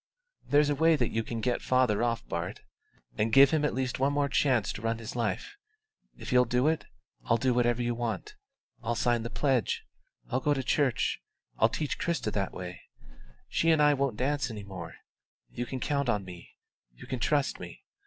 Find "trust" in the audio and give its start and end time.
17.19-17.59